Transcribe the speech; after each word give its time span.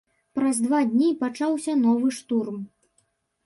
Праз 0.37 0.61
два 0.67 0.79
дні 0.93 1.11
пачаўся 1.21 1.77
новы 1.85 2.07
штурм. 2.23 2.61